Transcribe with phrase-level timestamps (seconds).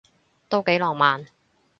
[0.49, 1.27] 都幾浪漫